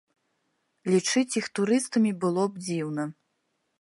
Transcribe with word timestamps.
Лічыць 0.93 1.37
іх 1.41 1.45
турыстамі 1.59 2.11
было 2.25 2.43
б 2.55 2.65
дзіўна. 2.67 3.03